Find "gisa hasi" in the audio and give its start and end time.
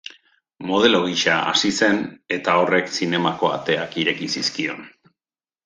1.03-1.71